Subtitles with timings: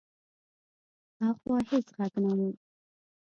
[1.19, 2.39] هاخوا هېڅ غږ نه و.